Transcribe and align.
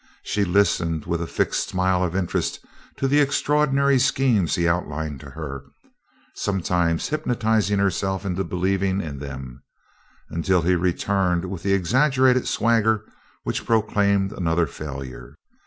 She 0.23 0.43
listened 0.45 1.05
with 1.05 1.21
a 1.21 1.27
fixed 1.27 1.69
smile 1.69 2.03
of 2.03 2.15
interest 2.15 2.65
to 2.97 3.07
the 3.07 3.19
extraordinary 3.19 3.99
schemes 3.99 4.55
he 4.55 4.67
outlined 4.67 5.19
to 5.19 5.29
her, 5.29 5.65
sometimes 6.33 7.09
hypnotizing 7.09 7.77
herself 7.77 8.25
into 8.25 8.43
believing 8.43 8.99
in 8.99 9.19
them, 9.19 9.61
until 10.31 10.63
he 10.63 10.73
returned 10.73 11.45
with 11.45 11.61
the 11.61 11.73
exaggerated 11.73 12.47
swagger 12.47 13.05
which 13.43 13.63
proclaimed 13.67 14.31
another 14.33 14.65
failure. 14.65 15.35